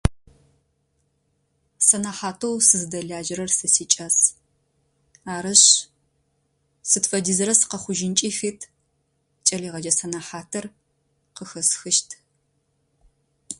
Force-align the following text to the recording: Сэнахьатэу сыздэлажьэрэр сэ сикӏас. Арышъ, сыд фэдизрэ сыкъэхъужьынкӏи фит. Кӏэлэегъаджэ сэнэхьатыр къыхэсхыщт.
Сэнахьатэу 1.85 2.55
сыздэлажьэрэр 2.67 3.51
сэ 3.57 3.67
сикӏас. 3.73 4.17
Арышъ, 5.33 5.69
сыд 6.89 7.05
фэдизрэ 7.09 7.53
сыкъэхъужьынкӏи 7.59 8.31
фит. 8.37 8.59
Кӏэлэегъаджэ 9.45 9.91
сэнэхьатыр 9.97 10.65
къыхэсхыщт. 11.35 12.09